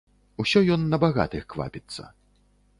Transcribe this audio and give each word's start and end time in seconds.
Усё 0.43 0.63
ён 0.77 0.81
на 0.95 0.99
багатых 1.05 1.47
квапіцца. 1.55 2.11